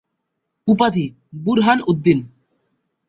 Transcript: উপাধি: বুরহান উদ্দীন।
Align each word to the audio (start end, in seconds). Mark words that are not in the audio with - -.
উপাধি: 0.67 1.05
বুরহান 1.43 1.79
উদ্দীন। 1.87 2.19